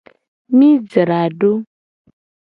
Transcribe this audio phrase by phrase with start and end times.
[0.55, 1.51] Mi jra do.